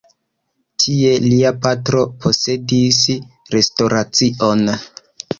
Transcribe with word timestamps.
Tie 0.83 1.09
lia 1.25 1.49
patro 1.65 2.05
posedis 2.23 2.97
restoracion. 3.57 4.65